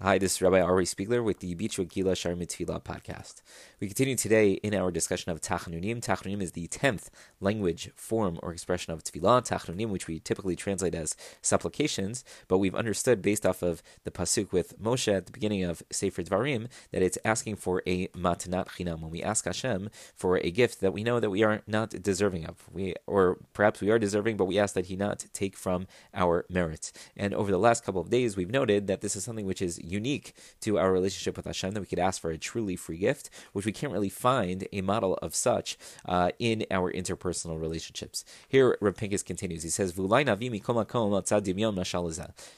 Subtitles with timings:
[0.00, 3.42] Hi, this is Rabbi Ari Spiegler with the Beachwood Gila Shar Mitzvah podcast.
[3.80, 6.00] We continue today in our discussion of Tachnunim.
[6.00, 9.44] Tachnunim is the tenth language, form, or expression of Tefillah.
[9.44, 14.52] Tachnunim, which we typically translate as supplications, but we've understood based off of the pasuk
[14.52, 19.00] with Moshe at the beginning of Sefer Dvarim that it's asking for a matnat chinam.
[19.00, 22.46] When we ask Hashem for a gift that we know that we are not deserving
[22.46, 25.88] of, we or perhaps we are deserving, but we ask that He not take from
[26.14, 26.92] our merit.
[27.16, 29.80] And over the last couple of days, we've noted that this is something which is
[29.90, 33.30] unique to our relationship with Hashem, that we could ask for a truly free gift,
[33.52, 38.24] which we can't really find a model of such uh, in our interpersonal relationships.
[38.48, 39.62] Here, Rav Pincus continues.
[39.62, 40.02] He says, So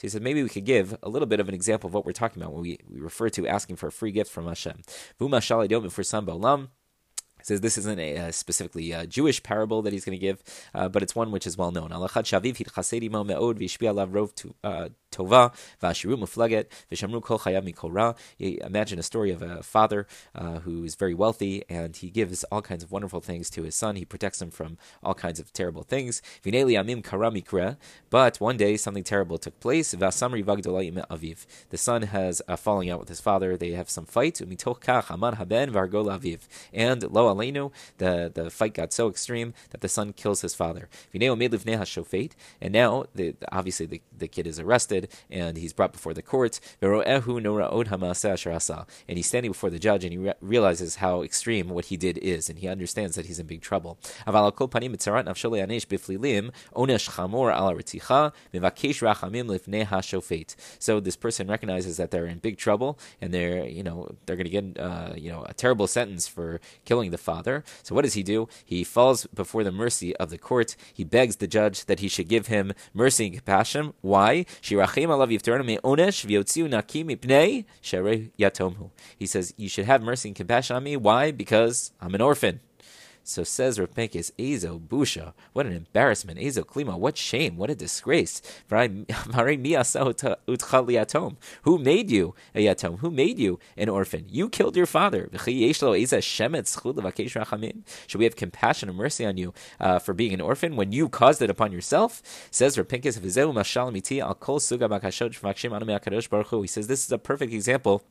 [0.00, 2.12] he said, maybe we could give a little bit of an example of what we're
[2.12, 4.82] talking about when we, we refer to asking for a free gift from Hashem.
[5.18, 6.26] For some
[7.44, 10.42] says this isn't a, a specifically a uh, Jewish parable that he's going to give,
[10.74, 11.92] uh, but it's one which is well known.
[15.14, 16.66] Tova, Vashiru Muflaget,
[17.74, 18.16] Kol.
[18.38, 22.62] Imagine a story of a father uh, who is very wealthy and he gives all
[22.62, 23.96] kinds of wonderful things to his son.
[23.96, 26.20] He protects him from all kinds of terrible things.
[26.42, 27.76] Vineli Amim Kara
[28.10, 29.94] But one day something terrible took place.
[29.94, 31.46] Vasamri Vagdolayim Aviv.
[31.70, 33.56] The son has a falling out with his father.
[33.56, 34.38] They have some fight.
[34.38, 36.40] Haben Vargol Aviv.
[36.72, 40.88] And Lo Aleinu, the, the fight got so extreme that the son kills his father.
[41.14, 41.84] Vineo Medlivneha.
[42.60, 46.60] And now, the, obviously, the, the kid is arrested and he's brought before the court.
[49.08, 52.18] And he's standing before the judge and he re- realizes how extreme what he did
[52.18, 53.98] is, and he understands that he's in big trouble.
[60.78, 64.44] So this person recognizes that they're in big trouble and they're, you know, they're going
[64.44, 67.64] to get, uh, you know, a terrible sentence for killing the father.
[67.82, 68.48] So what does he do?
[68.64, 70.76] He falls before the mercy of the court.
[70.92, 73.94] He begs the judge that he should give him mercy and compassion.
[74.00, 74.46] Why?
[79.18, 80.96] He says, You should have mercy and compassion on me.
[80.96, 81.30] Why?
[81.32, 82.60] Because I'm an orphan.
[83.26, 87.74] So says Rav Pincus, Ezo Busha, what an embarrassment, Ezo Klima, what shame, what a
[87.74, 88.42] disgrace.
[91.62, 92.98] Who made you a yatom?
[92.98, 94.26] Who made you an orphan?
[94.28, 95.30] You killed your father.
[95.32, 95.46] Should
[98.18, 101.40] we have compassion and mercy on you uh, for being an orphan when you caused
[101.40, 102.20] it upon yourself?
[102.50, 103.46] Says Rav Pincus, he says
[106.86, 108.02] this is a perfect example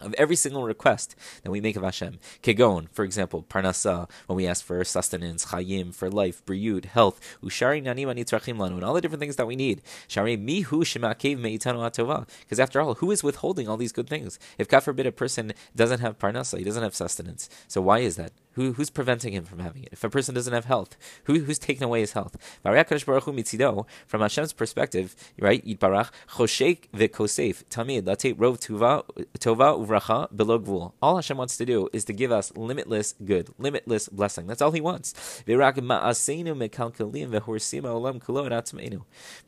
[0.00, 2.18] of every single request that we make of Hashem.
[2.42, 7.82] Kegon, for example, parnasa, when we ask for sustenance, chayim, for life, briut, health, ushari
[7.82, 9.82] nanim lanu, and all the different things that we need.
[10.06, 12.28] Shari mihu shemakev meitanu atova.
[12.40, 14.38] Because after all, who is withholding all these good things?
[14.58, 17.48] If God forbid a person doesn't have parnasa, he doesn't have sustenance.
[17.66, 18.32] So why is that?
[18.58, 19.90] Who, who's preventing him from having it?
[19.92, 20.96] If a person doesn't have health,
[21.26, 22.36] who, who's taking away his health?
[22.64, 25.64] From Hashem's perspective, right?
[25.64, 26.02] Tamid
[28.34, 28.58] rov
[29.38, 30.92] tova below gvul.
[31.00, 34.48] All Hashem wants to do is to give us limitless good, limitless blessing.
[34.48, 35.44] That's all He wants.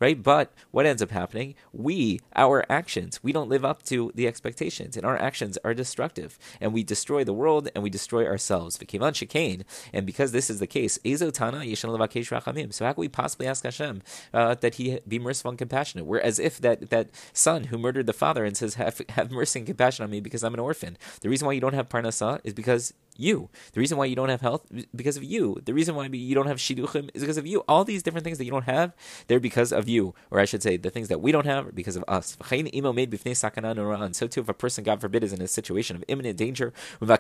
[0.00, 0.22] Right?
[0.22, 1.54] But what ends up happening?
[1.72, 6.38] We, our actions, we don't live up to the expectations, and our actions are destructive,
[6.60, 8.78] and we destroy the world and we destroy ourselves.
[9.00, 12.72] Kivan Shekain, and because this is the case, Ezotana Levakesh Rachamim.
[12.72, 14.02] So how can we possibly ask Hashem
[14.32, 16.06] uh, that He be merciful and compassionate?
[16.06, 19.66] Whereas if that that son who murdered the father and says, "Have have mercy and
[19.66, 22.54] compassion on me because I'm an orphan," the reason why you don't have parnasa is
[22.54, 23.50] because you.
[23.72, 25.60] The reason why you don't have health is because of you.
[25.64, 27.60] The reason why you don't have shidduchim is because of you.
[27.68, 28.94] All these different things that you don't have,
[29.26, 30.14] they're because of you.
[30.30, 32.36] Or I should say, the things that we don't have are because of us.
[32.50, 36.72] And so too, if a person, God forbid, is in a situation of imminent danger,
[37.00, 37.16] and he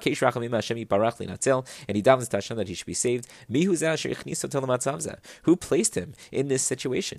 [2.02, 3.26] davens to Hashem that he should be saved,
[5.42, 7.18] who placed him in this situation?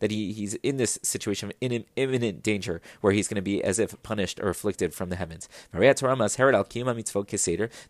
[0.00, 1.56] That he, he's in this situation of
[1.96, 5.48] imminent danger where he's going to be as if punished or afflicted from the heavens.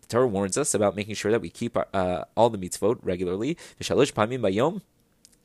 [0.01, 2.99] The Torah warns us about making sure that we keep our, uh, all the mitzvot
[3.01, 3.57] regularly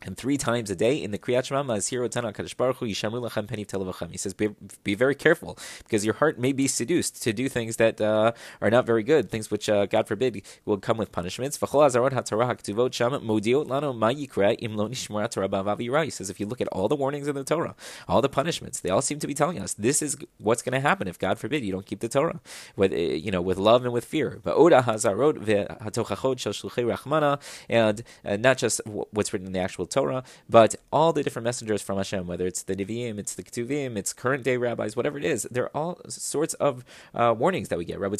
[0.02, 3.20] and three times a day in the Kriyat Shema Mazhir Otana Kadosh Baruch Hu Yishamu
[3.28, 4.10] Lachem Peniv Telavachem.
[4.10, 4.48] He says, be,
[4.84, 8.70] be, very careful because your heart may be seduced to do things that uh, are
[8.70, 11.58] not very good, things which uh, God forbid will come with punishments.
[11.58, 14.88] V'chol Azarot HaTorah Sham Modiot Lano Ma Yikra Im Lo.
[14.90, 17.74] He says, if you look at all the warnings in the Torah,
[18.08, 20.80] all the punishments, they all seem to be telling us this is what's going to
[20.80, 22.40] happen if God forbid you don't keep the Torah
[22.76, 24.40] with uh, you know with love and with fear.
[24.42, 29.86] V'oda Hazarot VeHatochachot Shel Shluchei Rachmana, and uh, not just what's written in the actual
[29.90, 33.96] Torah, but all the different messengers from Hashem, whether it's the Nevi'im, it's the Ketuvim,
[33.96, 36.84] it's current day rabbis, whatever it is, they're all sorts of
[37.14, 38.00] uh, warnings that we get.
[38.00, 38.14] Whether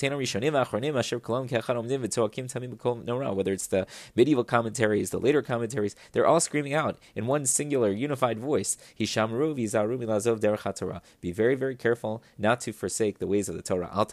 [3.53, 3.87] it's the
[4.17, 8.77] medieval commentaries, the later commentaries, they're all screaming out in one singular, unified voice.
[11.21, 14.07] Be very, very careful not to forsake the ways of the Torah.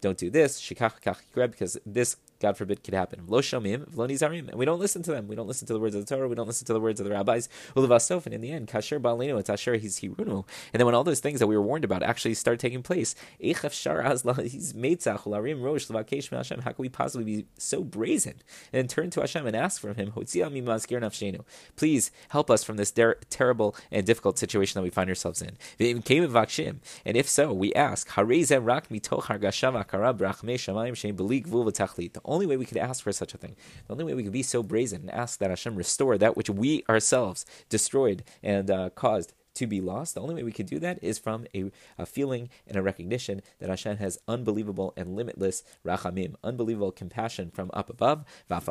[0.00, 0.68] Don't do this.
[0.70, 3.24] Because this God forbid, could happen.
[3.28, 5.28] Lo nizarim, and we don't listen to them.
[5.28, 6.26] We don't listen to the words of the Torah.
[6.26, 7.48] We don't listen to the words of the rabbis.
[7.76, 10.44] Ulevasof, and in the end, kasher balinu, it's asher he's hirunu.
[10.72, 13.14] And then when all those things that we were warned about actually start taking place,
[13.38, 16.60] he's meitzach ularim rosh levakesh Hashem.
[16.62, 18.36] How can we possibly be so brazen
[18.72, 20.12] and turn to Hashem and ask from Him,
[21.76, 22.92] please help us from this
[23.30, 25.58] terrible and difficult situation that we find ourselves in.
[27.04, 28.08] And if so, we ask,
[32.30, 33.56] only way we could ask for such a thing,
[33.86, 36.50] the only way we could be so brazen and ask that Hashem restore that which
[36.50, 40.14] we ourselves destroyed and uh, caused to be lost.
[40.14, 43.42] The only way we could do that is from a, a, feeling and a recognition
[43.58, 48.24] that Hashem has unbelievable and limitless rachamim, unbelievable compassion from up above.
[48.48, 48.64] Even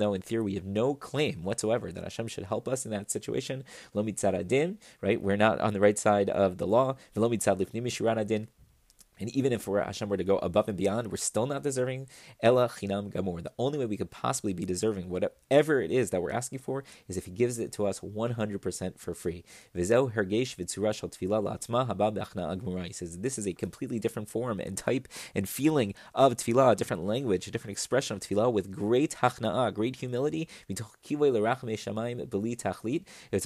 [0.00, 3.10] though in theory we have no claim whatsoever that Hashem should help us in that
[3.10, 5.22] situation, right?
[5.22, 6.96] We're not on the right side of the law.
[9.18, 12.08] And even if we're, Hashem were to go above and beyond, we're still not deserving
[12.42, 13.42] Ella Chinam Gamor.
[13.42, 16.84] The only way we could possibly be deserving whatever it is that we're asking for
[17.08, 19.44] is if He gives it to us 100% for free.
[19.74, 22.86] Vizel hergesh v'tzurashal tefillah la'atma haba agmura.
[22.86, 26.76] He says this is a completely different form and type and feeling of tefillah, a
[26.76, 30.48] different language, a different expression of tefillah with great hachna'ah, great humility.
[30.68, 30.80] It's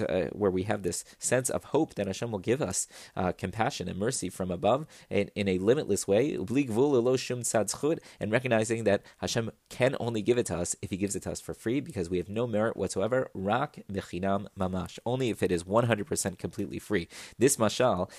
[0.00, 3.88] uh, where we have this sense of hope that Hashem will give us uh, compassion
[3.88, 10.23] and mercy from above in, in a limitless way, and recognizing that Hashem can only
[10.23, 12.29] give it to us if He gives it to us for free because we have
[12.29, 13.31] no merit whatsoever.
[13.35, 14.99] Rak mamash.
[15.07, 17.09] Only if it is 100% completely free.
[17.39, 18.11] This mashal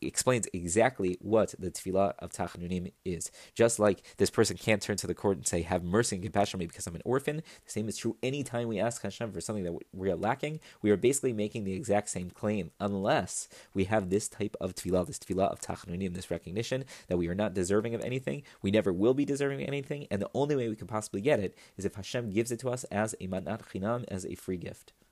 [0.00, 3.30] explains exactly what the tefillah of Tachanunim is.
[3.54, 6.56] Just like this person can't turn to the court and say, Have mercy and compassion
[6.56, 9.40] on me because I'm an orphan, the same is true anytime we ask Hashem for
[9.40, 10.60] something that we are lacking.
[10.80, 15.06] We are basically making the exact same claim unless we have this type of tefillah,
[15.06, 18.42] this tefillah of Tachanunim, this recognition that we are not deserving of anything.
[18.60, 20.06] We never will be deserving of anything.
[20.10, 22.70] And the only way we can possibly get it is if Hashem gives it to
[22.70, 24.92] us as a matnat chinam, as a free gift.